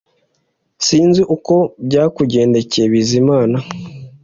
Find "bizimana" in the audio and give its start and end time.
2.93-3.57